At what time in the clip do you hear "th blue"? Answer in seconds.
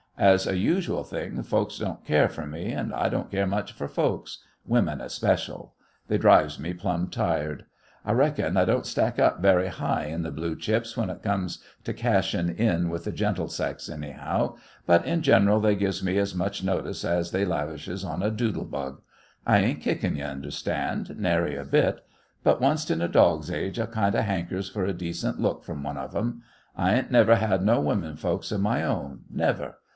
10.23-10.55